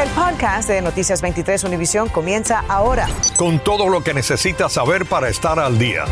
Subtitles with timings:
[0.00, 3.06] El podcast de Noticias 23 Univisión comienza ahora.
[3.36, 6.06] Con todo lo que necesitas saber para estar al día.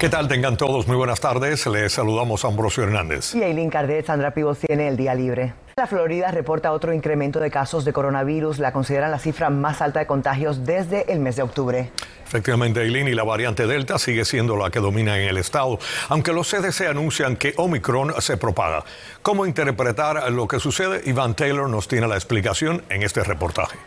[0.00, 0.26] ¿Qué tal?
[0.26, 1.64] Tengan todos muy buenas tardes.
[1.68, 3.32] Les saludamos a Ambrosio Hernández.
[3.36, 5.54] Y Eileen Cardet, Sandra Pibos tiene el día libre.
[5.74, 8.58] La Florida reporta otro incremento de casos de coronavirus.
[8.58, 11.90] La consideran la cifra más alta de contagios desde el mes de octubre.
[12.26, 15.78] Efectivamente, Eileen, y la variante Delta sigue siendo la que domina en el estado,
[16.08, 18.84] aunque los CDC anuncian que Omicron se propaga.
[19.22, 21.02] ¿Cómo interpretar lo que sucede?
[21.06, 23.78] Iván Taylor nos tiene la explicación en este reportaje.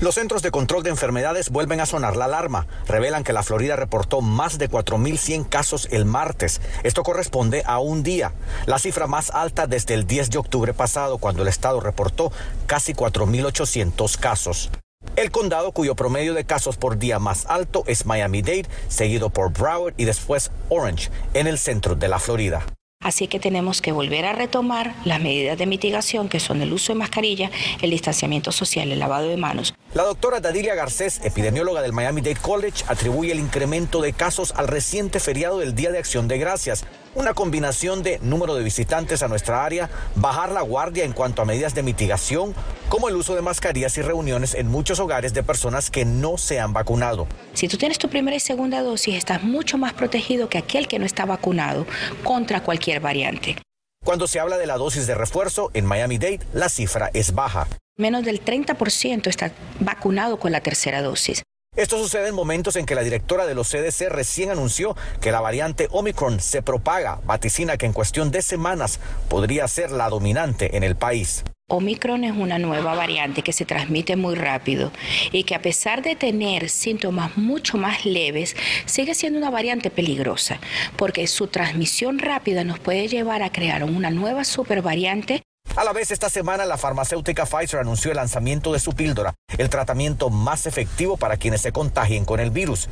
[0.00, 2.68] Los Centros de Control de Enfermedades vuelven a sonar la alarma.
[2.86, 6.60] Revelan que la Florida reportó más de 4.100 casos el martes.
[6.84, 8.32] Esto corresponde a un día,
[8.66, 12.30] la cifra más alta desde el 10 de octubre pasado, cuando el estado reportó
[12.66, 14.70] casi 4.800 casos.
[15.16, 19.94] El condado cuyo promedio de casos por día más alto es Miami-Dade, seguido por Broward
[19.96, 22.64] y después Orange, en el centro de la Florida.
[23.00, 26.92] Así que tenemos que volver a retomar las medidas de mitigación que son el uso
[26.92, 29.72] de mascarilla, el distanciamiento social, el lavado de manos.
[29.94, 35.18] La doctora Dadilia Garcés, epidemióloga del Miami-Dade College, atribuye el incremento de casos al reciente
[35.18, 39.64] feriado del Día de Acción de Gracias, una combinación de número de visitantes a nuestra
[39.64, 42.54] área, bajar la guardia en cuanto a medidas de mitigación,
[42.90, 46.60] como el uso de mascarillas y reuniones en muchos hogares de personas que no se
[46.60, 47.26] han vacunado.
[47.54, 50.98] Si tú tienes tu primera y segunda dosis, estás mucho más protegido que aquel que
[50.98, 51.86] no está vacunado
[52.24, 53.56] contra cualquier variante.
[54.04, 57.66] Cuando se habla de la dosis de refuerzo, en Miami-Dade la cifra es baja.
[58.00, 61.42] Menos del 30% está vacunado con la tercera dosis.
[61.74, 65.40] Esto sucede en momentos en que la directora de los CDC recién anunció que la
[65.40, 70.84] variante Omicron se propaga, vaticina que en cuestión de semanas podría ser la dominante en
[70.84, 71.42] el país.
[71.70, 74.92] Omicron es una nueva variante que se transmite muy rápido
[75.32, 78.54] y que a pesar de tener síntomas mucho más leves,
[78.86, 80.60] sigue siendo una variante peligrosa
[80.96, 85.42] porque su transmisión rápida nos puede llevar a crear una nueva supervariante
[85.76, 89.70] a la vez, esta semana la farmacéutica Pfizer anunció el lanzamiento de su píldora, el
[89.70, 92.88] tratamiento más efectivo para quienes se contagien con el virus.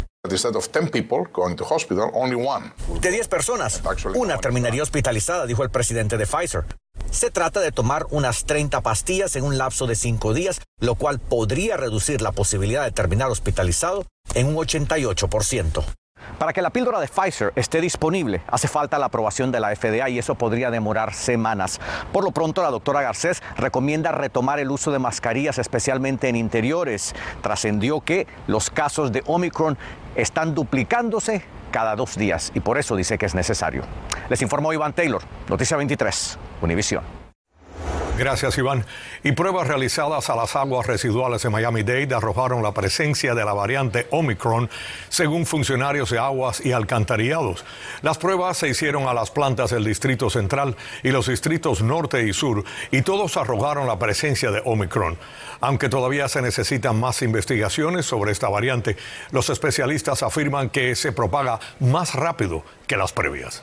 [3.01, 3.83] De 10 personas,
[4.15, 6.65] una terminaría hospitalizada, dijo el presidente de Pfizer.
[7.11, 11.19] Se trata de tomar unas 30 pastillas en un lapso de 5 días, lo cual
[11.19, 14.05] podría reducir la posibilidad de terminar hospitalizado
[14.35, 15.85] en un 88%.
[16.39, 20.11] Para que la píldora de Pfizer esté disponible, hace falta la aprobación de la FDA
[20.11, 21.81] y eso podría demorar semanas.
[22.13, 27.15] Por lo pronto, la doctora Garcés recomienda retomar el uso de mascarillas, especialmente en interiores.
[27.41, 29.79] Trascendió que los casos de Omicron
[30.15, 33.85] están duplicándose cada dos días y por eso dice que es necesario.
[34.29, 37.26] Les informó Iván Taylor, Noticia 23, Univisión.
[38.19, 38.87] Gracias, Iván.
[39.25, 44.07] Y pruebas realizadas a las aguas residuales de Miami-Dade arrojaron la presencia de la variante
[44.11, 44.71] Omicron,
[45.11, 47.63] según funcionarios de aguas y alcantarillados.
[48.01, 52.33] Las pruebas se hicieron a las plantas del Distrito Central y los distritos norte y
[52.33, 55.19] sur, y todos arrojaron la presencia de Omicron.
[55.61, 58.97] Aunque todavía se necesitan más investigaciones sobre esta variante,
[59.31, 63.63] los especialistas afirman que se propaga más rápido que las previas.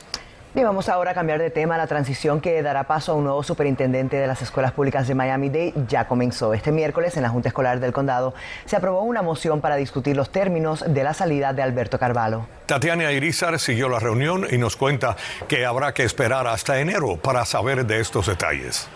[0.55, 1.77] Vamos ahora a cambiar de tema.
[1.77, 5.73] La transición que dará paso a un nuevo superintendente de las escuelas públicas de Miami-Dade
[5.87, 6.53] ya comenzó.
[6.53, 8.33] Este miércoles en la Junta Escolar del Condado
[8.65, 12.47] se aprobó una moción para discutir los términos de la salida de Alberto Carvalho.
[12.65, 17.45] Tatiana Irizar siguió la reunión y nos cuenta que habrá que esperar hasta enero para
[17.45, 18.87] saber de estos detalles.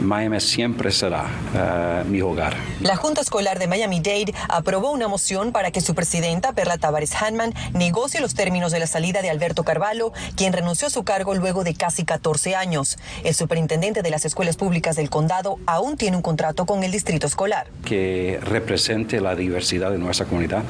[0.00, 2.54] Miami siempre será eh, mi hogar.
[2.80, 7.52] La Junta Escolar de Miami-Dade aprobó una moción para que su presidenta, Perla Tavares Hanman,
[7.74, 11.64] negocie los términos de la salida de Alberto Carvalho, quien renunció a su cargo luego
[11.64, 12.98] de casi 14 años.
[13.24, 17.26] El superintendente de las escuelas públicas del condado aún tiene un contrato con el distrito
[17.26, 17.68] escolar.
[17.84, 20.62] Que represente la diversidad de nuestra comunidad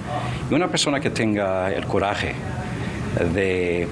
[0.50, 2.34] y una persona que tenga el coraje
[3.34, 3.88] de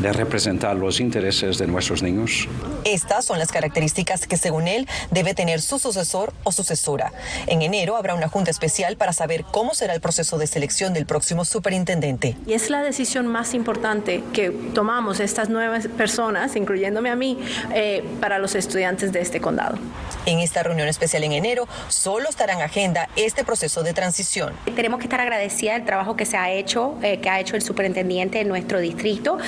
[0.00, 2.48] de representar los intereses de nuestros niños.
[2.84, 7.12] Estas son las características que según él debe tener su sucesor o sucesora.
[7.46, 11.06] En enero habrá una junta especial para saber cómo será el proceso de selección del
[11.06, 12.36] próximo superintendente.
[12.46, 17.38] Y es la decisión más importante que tomamos estas nuevas personas, incluyéndome a mí,
[17.74, 19.78] eh, para los estudiantes de este condado.
[20.26, 24.54] En esta reunión especial en enero solo estará en agenda este proceso de transición.
[24.74, 27.62] Tenemos que estar agradecida del trabajo que se ha hecho, eh, que ha hecho el
[27.62, 29.38] superintendente de nuestro distrito.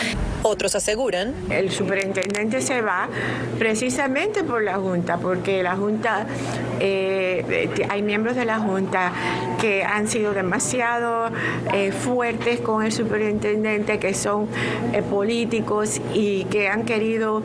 [0.45, 1.35] Otros aseguran.
[1.51, 3.09] El superintendente se va
[3.59, 6.27] precisamente por la Junta, porque la Junta,
[6.81, 9.13] eh, hay miembros de la Junta
[9.61, 11.31] que han sido demasiado
[11.73, 14.49] eh, fuertes con el superintendente, que son
[14.93, 17.43] eh, políticos y que han querido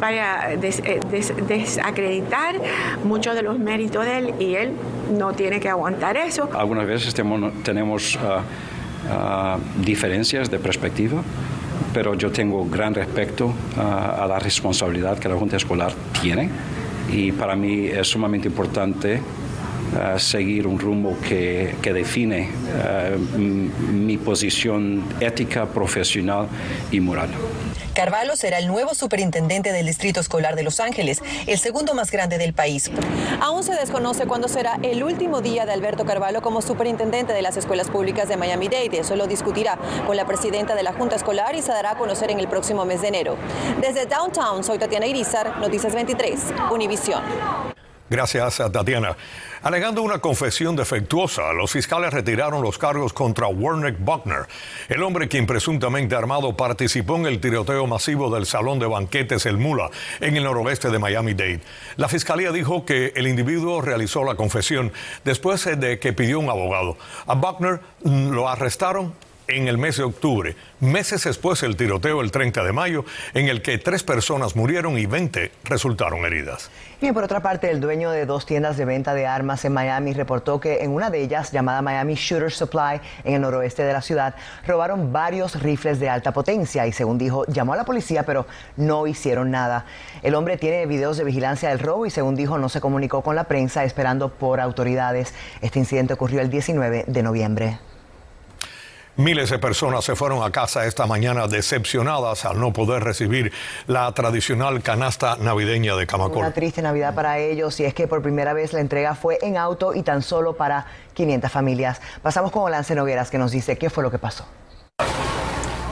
[0.00, 2.60] para desacreditar
[3.02, 4.72] muchos de los méritos de él y él
[5.10, 6.48] no tiene que aguantar eso.
[6.54, 8.42] Algunas veces tenemos, ah,
[9.10, 11.22] ah, diferencias de perspectiva
[11.94, 16.50] pero yo tengo gran respeto a la responsabilidad que la Junta Escolar tiene
[17.10, 19.20] y para mí es sumamente importante
[20.18, 22.48] seguir un rumbo que, define
[23.92, 26.48] mi posición ética, profesional
[26.90, 27.28] y moral.
[27.94, 32.38] Carvalho será el nuevo superintendente del Distrito Escolar de Los Ángeles, el segundo más grande
[32.38, 32.90] del país.
[33.40, 37.56] Aún se desconoce cuándo será el último día de Alberto Carvalho como superintendente de las
[37.56, 38.98] escuelas públicas de Miami-Dade.
[38.98, 42.32] Eso lo discutirá con la presidenta de la Junta Escolar y se dará a conocer
[42.32, 43.36] en el próximo mes de enero.
[43.80, 46.40] Desde Downtown, soy Tatiana Irizar, Noticias 23,
[46.72, 47.22] Univisión.
[48.10, 49.16] Gracias, Tatiana.
[49.62, 54.46] Alegando una confesión defectuosa, los fiscales retiraron los cargos contra Werner Buckner,
[54.90, 59.56] el hombre quien presuntamente armado participó en el tiroteo masivo del salón de banquetes El
[59.56, 59.90] Mula
[60.20, 61.60] en el noroeste de Miami-Dade.
[61.96, 64.92] La fiscalía dijo que el individuo realizó la confesión
[65.24, 66.98] después de que pidió un abogado.
[67.26, 69.14] A Buckner mm, lo arrestaron
[69.48, 73.04] en el mes de octubre, meses después del tiroteo el 30 de mayo,
[73.34, 76.70] en el que tres personas murieron y 20 resultaron heridas.
[77.00, 80.14] Y por otra parte, el dueño de dos tiendas de venta de armas en Miami
[80.14, 84.00] reportó que en una de ellas, llamada Miami Shooter Supply, en el noroeste de la
[84.00, 84.34] ciudad,
[84.66, 88.46] robaron varios rifles de alta potencia y según dijo, llamó a la policía, pero
[88.76, 89.84] no hicieron nada.
[90.22, 93.36] El hombre tiene videos de vigilancia del robo y según dijo, no se comunicó con
[93.36, 95.34] la prensa esperando por autoridades.
[95.60, 97.78] Este incidente ocurrió el 19 de noviembre.
[99.16, 103.52] Miles de personas se fueron a casa esta mañana decepcionadas al no poder recibir
[103.86, 106.38] la tradicional canasta navideña de Camacol.
[106.38, 109.56] Una triste Navidad para ellos y es que por primera vez la entrega fue en
[109.56, 112.00] auto y tan solo para 500 familias.
[112.22, 114.46] Pasamos con Olance Nogueras que nos dice qué fue lo que pasó.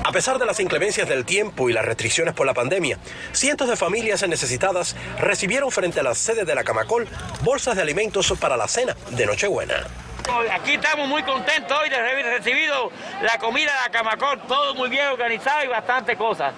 [0.04, 2.98] A pesar de las inclemencias del tiempo y las restricciones por la pandemia,
[3.30, 7.06] cientos de familias necesitadas recibieron frente a la sede de la Camacol
[7.44, 9.86] bolsas de alimentos para la cena de Nochebuena.
[10.52, 12.90] Aquí estamos muy contentos hoy de haber recibido
[13.22, 16.54] la comida de Acamacor, todo muy bien organizado y bastante cosas.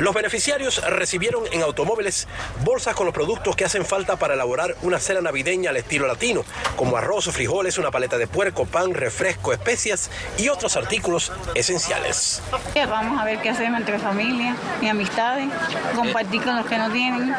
[0.00, 2.26] Los beneficiarios recibieron en automóviles
[2.64, 6.44] bolsas con los productos que hacen falta para elaborar una cena navideña al estilo latino,
[6.74, 12.42] como arroz, frijoles, una paleta de puerco, pan, refresco, especias y otros artículos esenciales.
[12.74, 15.48] Vamos a ver qué hacemos entre familia y amistades,
[15.94, 17.32] compartir con los que no tienen.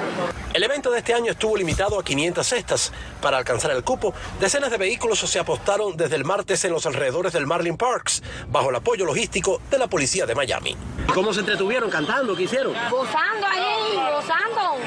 [0.53, 2.93] El evento de este año estuvo limitado a 500 cestas.
[3.21, 7.33] Para alcanzar el cupo, decenas de vehículos se apostaron desde el martes en los alrededores
[7.33, 10.77] del Marlin Parks, bajo el apoyo logístico de la policía de Miami.
[11.13, 12.35] ¿Cómo se entretuvieron cantando?
[12.37, 12.73] ¿Qué hicieron?
[12.89, 14.77] Gozando ahí, gozando.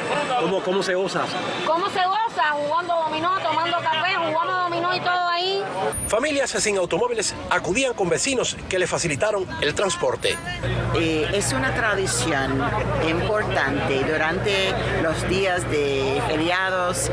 [0.40, 1.22] ¿Cómo, cómo se goza?
[1.66, 2.44] ¿Cómo se goza?
[2.52, 4.57] Jugando dominó, tomando café, jugando
[4.88, 5.62] dominó y todo ahí.
[6.06, 10.36] Familias sin automóviles acudían con vecinos que le facilitaron el transporte.
[10.94, 12.62] Eh, es una tradición
[13.08, 17.10] importante durante los días de feriados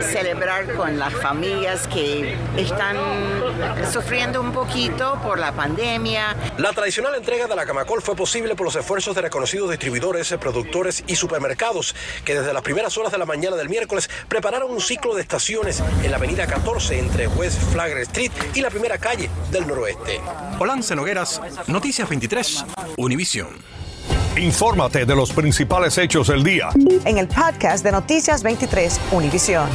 [0.00, 2.96] celebrar con las familias que están
[3.92, 6.36] sufriendo un poquito por la pandemia.
[6.58, 11.02] La tradicional entrega de la Camacol fue posible por los esfuerzos de reconocidos distribuidores, productores
[11.06, 11.94] y supermercados
[12.24, 15.82] que desde las primeras horas de la mañana del miércoles prepararon un ciclo de estaciones
[16.02, 20.20] en la avenida 14 entre West Flagler Street y la primera calle del noroeste.
[20.58, 22.64] Olance Nogueras, Noticias 23,
[22.98, 23.48] Univisión.
[24.36, 26.68] Infórmate de los principales hechos del día.
[27.06, 29.66] En el podcast de Noticias 23, Univisión.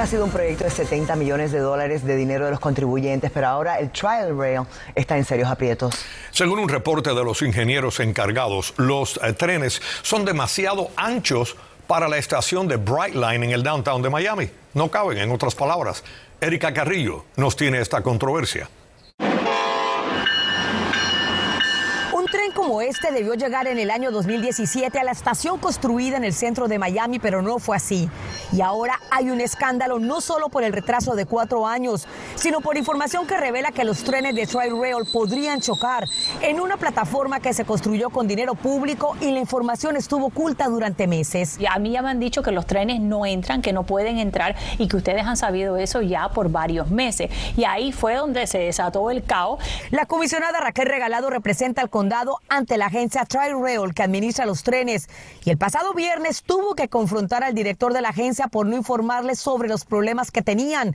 [0.00, 3.46] ha sido un proyecto de 70 millones de dólares de dinero de los contribuyentes, pero
[3.46, 4.62] ahora el Trial Rail
[4.96, 5.94] está en serios aprietos.
[6.32, 12.18] Según un reporte de los ingenieros encargados, los eh, trenes son demasiado anchos para la
[12.18, 14.50] estación de Brightline en el downtown de Miami.
[14.74, 16.02] No caben, en otras palabras.
[16.40, 18.68] Erika Carrillo nos tiene esta controversia.
[22.54, 26.68] Como este debió llegar en el año 2017 a la estación construida en el centro
[26.68, 28.08] de Miami, pero no fue así.
[28.52, 32.76] Y ahora hay un escándalo no solo por el retraso de cuatro años, sino por
[32.76, 36.08] información que revela que los trenes de Trail Rail podrían chocar
[36.42, 41.06] en una plataforma que se construyó con dinero público y la información estuvo oculta durante
[41.06, 41.58] meses.
[41.58, 44.18] Y a mí ya me han dicho que los trenes no entran, que no pueden
[44.18, 47.30] entrar y que ustedes han sabido eso ya por varios meses.
[47.56, 49.60] Y ahí fue donde se desató el caos.
[49.90, 55.08] La comisionada Raquel Regalado representa al condado ante la agencia Rail que administra los trenes
[55.44, 59.34] y el pasado viernes tuvo que confrontar al director de la agencia por no informarle
[59.34, 60.94] sobre los problemas que tenían.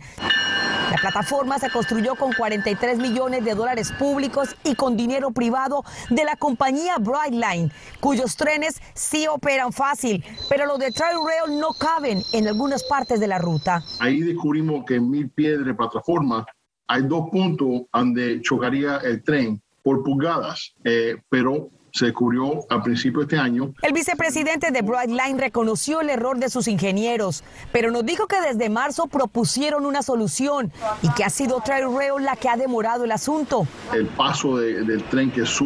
[0.92, 6.24] La plataforma se construyó con 43 millones de dólares públicos y con dinero privado de
[6.24, 12.24] la compañía Brightline, cuyos trenes sí operan fácil, pero los de Trail Rail no caben
[12.34, 13.84] en algunas partes de la ruta.
[14.00, 16.46] Ahí descubrimos que en mil pies de plataforma
[16.88, 23.22] hay dos puntos donde chocaría el tren por pulgadas, eh, pero se descubrió al principio
[23.22, 23.74] de este año.
[23.82, 28.70] El vicepresidente de Brightline reconoció el error de sus ingenieros, pero nos dijo que desde
[28.70, 33.12] marzo propusieron una solución y que ha sido Trail Rail la que ha demorado el
[33.12, 33.66] asunto.
[33.92, 35.64] El paso del tren que, se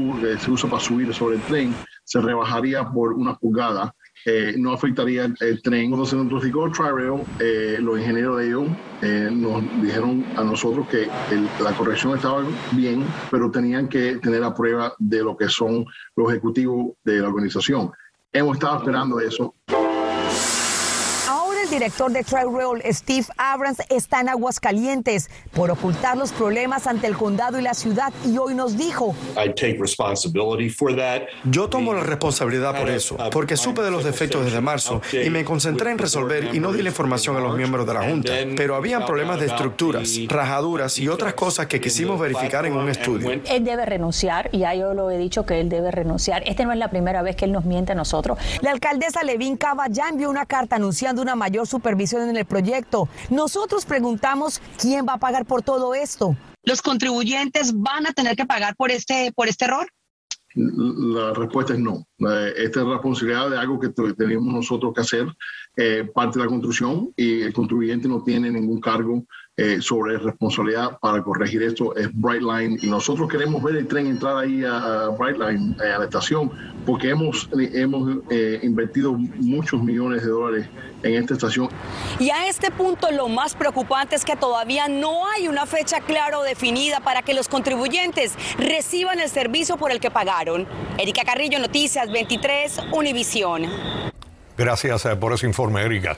[0.50, 1.75] usa para subir sobre el tren
[2.06, 3.94] se rebajaría por una pulgada
[4.25, 5.89] eh, no afectaría el, tren.
[5.89, 8.68] Cuando se notificó Tri-Rail, eh, los ingenieros de ellos
[9.01, 11.08] eh, nos dijeron a nosotros que
[11.62, 16.32] la corrección estaba bien, pero tenían que tener la prueba de lo que son los
[16.32, 17.92] ejecutivos de la organización.
[18.32, 19.53] Hemos estado esperando eso
[21.74, 27.18] director de Trail Rail, Steve Abrams, está en Aguascalientes por ocultar los problemas ante el
[27.18, 29.15] condado y la ciudad y hoy nos dijo,
[31.46, 35.44] yo tomo la responsabilidad por eso, porque supe de los defectos desde marzo y me
[35.44, 38.75] concentré en resolver y no di la información a los miembros de la Junta, pero
[38.75, 43.32] habían problemas de estructuras, rajaduras y otras cosas que quisimos verificar en un estudio.
[43.32, 46.44] Él debe renunciar, ya yo lo he dicho que él debe renunciar.
[46.46, 48.38] Este no es la primera vez que él nos miente a nosotros.
[48.62, 53.08] La alcaldesa Levin Cava ya envió una carta anunciando una mayor supervisión en el proyecto.
[53.29, 56.36] Nosotros preguntamos quién va a pagar por todo esto.
[56.63, 59.88] ¿Los contribuyentes van a tener que pagar por este, por este error?
[60.55, 62.05] La respuesta es no.
[62.55, 65.27] Esta es responsabilidad de algo que tenemos nosotros que hacer,
[65.75, 70.98] eh, parte de la construcción, y el contribuyente no tiene ningún cargo eh, sobre responsabilidad
[71.00, 75.75] para corregir esto es Brightline y nosotros queremos ver el tren entrar ahí a, Brightline,
[75.79, 76.51] eh, a la estación,
[76.88, 80.67] porque hemos, hemos eh, invertido muchos millones de dólares
[81.03, 81.69] en esta estación.
[82.17, 86.39] Y a este punto lo más preocupante es que todavía no hay una fecha clara
[86.39, 90.65] o definida para que los contribuyentes reciban el servicio por el que pagaron.
[90.98, 93.67] Erika Carrillo, Noticias 23, Univisión.
[94.57, 96.17] Gracias por ese informe, Erika.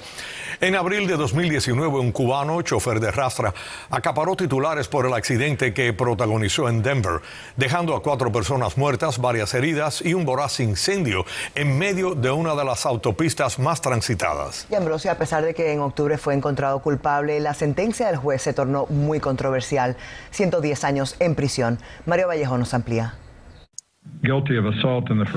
[0.62, 3.54] En abril de 2019, un cubano, chofer de rastra,
[3.90, 7.22] acaparó titulares por el accidente que protagonizó en Denver,
[7.58, 12.56] dejando a cuatro personas muertas, varias heridas y un voraz incendio en medio de una
[12.56, 14.66] de las autopistas más transitadas.
[14.70, 18.42] Y Ambrosio, a pesar de que en octubre fue encontrado culpable, la sentencia del juez
[18.42, 19.98] se tornó muy controversial.
[20.32, 21.80] 110 años en prisión.
[22.06, 23.16] Mario Vallejo nos amplía.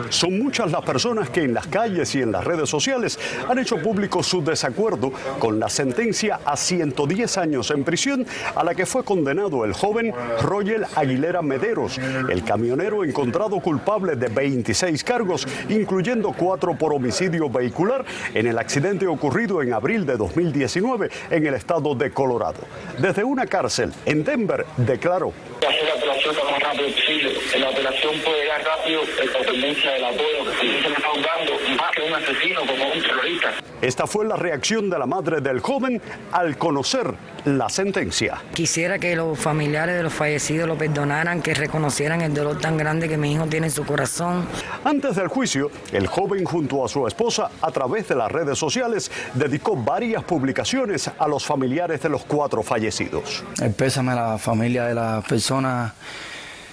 [0.08, 3.76] Son muchas las personas que en las calles y en las redes sociales han hecho
[3.82, 9.04] público su desacuerdo con la sentencia a 110 años en prisión a la que fue
[9.04, 16.75] condenado el joven Royel Aguilera Mederos, el camionero encontrado culpable de 26 cargos, incluyendo cuatro
[16.75, 22.10] por homicidio vehicular en el accidente ocurrido en abril de 2019 en el estado de
[22.10, 22.60] Colorado.
[22.98, 25.34] Desde una cárcel en Denver declaró.
[27.58, 31.08] La operación puede rápido del apoyo se me está
[31.76, 33.54] más que un asesino como un terrorista.
[33.80, 36.00] Esta fue la reacción de la madre del joven
[36.32, 38.42] al conocer la sentencia.
[38.52, 43.08] Quisiera que los familiares de los fallecidos lo perdonaran, que reconocieran el dolor tan grande
[43.08, 44.48] que mi hijo tiene en su corazón.
[44.84, 49.10] Antes del juicio, el joven junto a su esposa, a través de las redes sociales,
[49.34, 53.44] dedicó varias publicaciones a los familiares de los cuatro fallecidos.
[53.62, 55.92] El pésame a la familia de las personas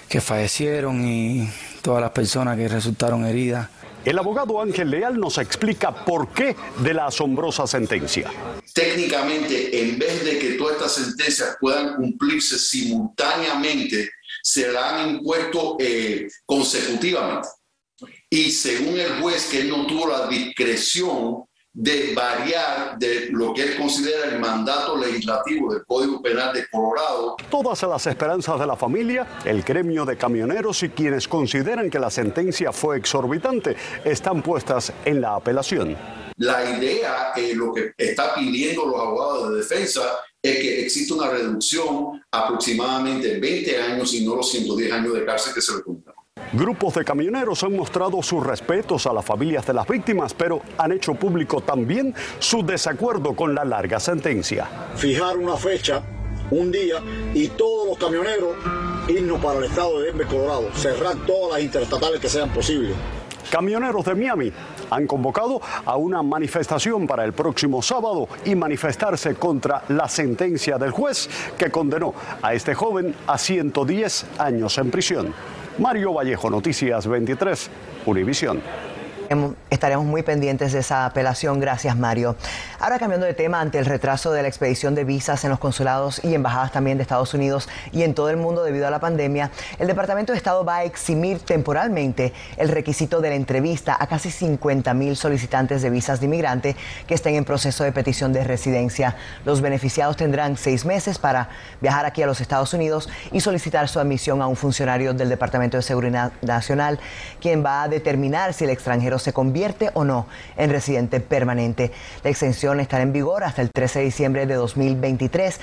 [0.10, 1.50] que fallecieron y
[1.86, 3.70] todas las personas que resultaron heridas.
[4.04, 8.32] El abogado Ángel Leal nos explica por qué de la asombrosa sentencia.
[8.74, 14.10] Técnicamente, en vez de que todas estas sentencias puedan cumplirse simultáneamente,
[14.42, 17.50] se la han impuesto eh, consecutivamente.
[18.32, 23.78] Y según el juez, que no tuvo la discreción de variar de lo que él
[23.78, 27.36] considera el mandato legislativo del Código Penal de Colorado.
[27.52, 32.10] Todas las esperanzas de la familia, el gremio de camioneros y quienes consideran que la
[32.10, 35.98] sentencia fue exorbitante están puestas en la apelación.
[36.38, 40.02] La idea, que lo que está pidiendo los abogados de defensa
[40.42, 45.54] es que existe una reducción aproximadamente 20 años y no los 110 años de cárcel
[45.54, 46.15] que se le contaron.
[46.56, 50.94] Grupos de camioneros han mostrado sus respetos a las familias de las víctimas, pero han
[50.94, 54.66] hecho público también su desacuerdo con la larga sentencia.
[54.96, 56.02] Fijar una fecha,
[56.52, 57.02] un día,
[57.34, 58.56] y todos los camioneros
[59.10, 62.96] irnos para el estado de Denver, Colorado, cerrar todas las interestatales que sean posibles.
[63.52, 64.52] Camioneros de Miami
[64.90, 70.92] han convocado a una manifestación para el próximo sábado y manifestarse contra la sentencia del
[70.92, 75.34] juez que condenó a este joven a 110 años en prisión.
[75.78, 77.70] Mario Vallejo, Noticias 23,
[78.06, 78.62] Univisión.
[79.76, 81.60] Estaremos muy pendientes de esa apelación.
[81.60, 82.38] Gracias, Mario.
[82.80, 86.24] Ahora cambiando de tema, ante el retraso de la expedición de visas en los consulados
[86.24, 89.52] y embajadas también de Estados Unidos y en todo el mundo debido a la pandemia,
[89.78, 94.32] el Departamento de Estado va a eximir temporalmente el requisito de la entrevista a casi
[94.32, 99.18] 50 mil solicitantes de visas de inmigrante que estén en proceso de petición de residencia.
[99.44, 101.50] Los beneficiados tendrán seis meses para
[101.82, 105.76] viajar aquí a los Estados Unidos y solicitar su admisión a un funcionario del Departamento
[105.76, 106.98] de Seguridad Nacional,
[107.42, 111.92] quien va a determinar si el extranjero se convierte o no en residente permanente.
[112.24, 115.60] La extensión estará en vigor hasta el 13 de diciembre de 2023.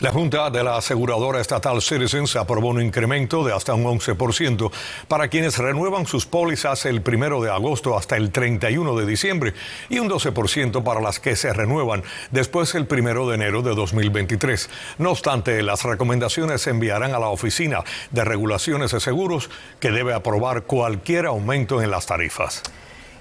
[0.00, 4.72] La Junta de la Aseguradora Estatal Citizens aprobó un incremento de hasta un 11%
[5.06, 9.54] para quienes renuevan sus pólizas el primero de agosto hasta el 31 de diciembre
[9.88, 14.68] y un 12% para las que se renuevan después el primero de enero de 2023.
[14.98, 19.48] No obstante, las recomendaciones se enviarán a la Oficina de Regulaciones de Seguros
[19.78, 22.64] que debe aprobar cualquier aumento en las tarifas.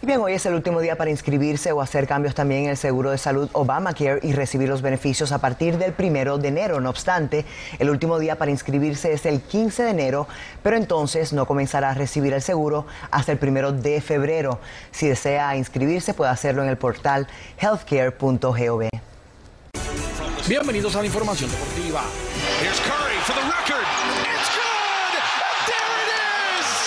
[0.03, 2.75] Y bien, hoy es el último día para inscribirse o hacer cambios también en el
[2.75, 6.81] seguro de salud Obamacare y recibir los beneficios a partir del primero de enero.
[6.81, 7.45] No obstante,
[7.79, 10.27] el último día para inscribirse es el 15 de enero,
[10.61, 14.59] pero entonces no comenzará a recibir el seguro hasta el primero de febrero.
[14.91, 17.25] Si desea inscribirse, puede hacerlo en el portal
[17.59, 18.89] healthcare.gov.
[20.49, 22.01] Bienvenidos a la información deportiva.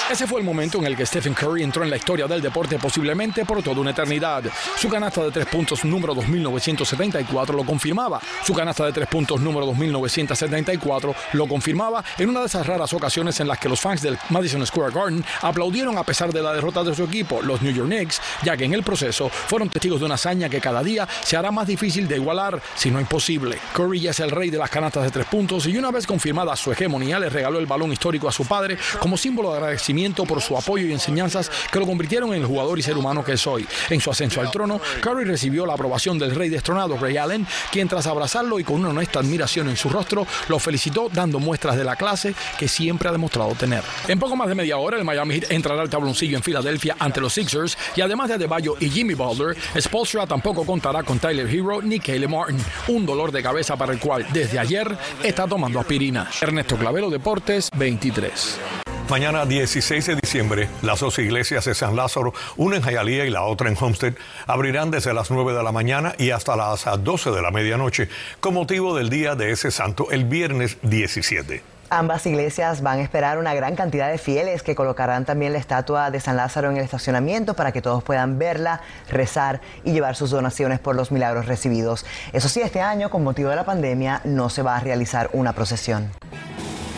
[0.09, 2.79] Ese fue el momento en el que Stephen Curry entró en la historia del deporte
[2.79, 4.45] posiblemente por toda una eternidad.
[4.77, 8.21] Su canasta de tres puntos número 2974 lo confirmaba.
[8.45, 13.41] Su canasta de tres puntos número 2974 lo confirmaba en una de esas raras ocasiones
[13.41, 16.85] en las que los fans del Madison Square Garden aplaudieron a pesar de la derrota
[16.85, 20.07] de su equipo, los New York Knicks, ya que en el proceso fueron testigos de
[20.07, 23.59] una hazaña que cada día se hará más difícil de igualar, si no imposible.
[23.75, 26.55] Curry ya es el rey de las canastas de tres puntos y una vez confirmada
[26.55, 30.43] su hegemonía le regaló el balón histórico a su padre como símbolo de agradecimiento por
[30.43, 33.47] su apoyo y enseñanzas que lo convirtieron en el jugador y ser humano que es
[33.47, 33.67] hoy.
[33.89, 37.89] En su ascenso al trono, Curry recibió la aprobación del rey destronado Ray Allen, quien
[37.89, 41.85] tras abrazarlo y con una honesta admiración en su rostro, lo felicitó dando muestras de
[41.85, 43.83] la clase que siempre ha demostrado tener.
[44.07, 47.23] En poco más de media hora, el Miami Heat entrará al tabloncillo en Filadelfia ante
[47.23, 51.81] los Sixers y además de Adebayo y Jimmy Butler, Spolstra tampoco contará con Tyler Hero
[51.81, 56.29] ni Caleb Martin, un dolor de cabeza para el cual desde ayer está tomando aspirina.
[56.43, 58.86] Ernesto Clavero, Deportes 23.
[59.09, 63.45] Mañana 16 de diciembre, las dos iglesias de San Lázaro, una en Hialeah y la
[63.45, 64.15] otra en Homestead,
[64.49, 68.09] abrirán desde las 9 de la mañana y hasta las 12 de la medianoche,
[68.41, 71.63] con motivo del día de ese santo, el viernes 17.
[71.89, 76.11] Ambas iglesias van a esperar una gran cantidad de fieles que colocarán también la estatua
[76.11, 80.31] de San Lázaro en el estacionamiento para que todos puedan verla, rezar y llevar sus
[80.31, 82.05] donaciones por los milagros recibidos.
[82.33, 85.53] Eso sí, este año, con motivo de la pandemia, no se va a realizar una
[85.53, 86.11] procesión.